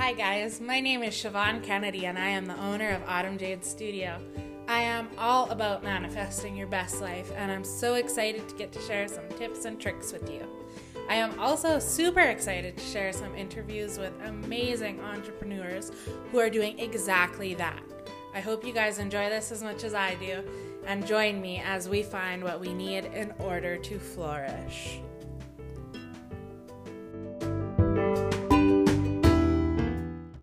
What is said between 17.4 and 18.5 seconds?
that. I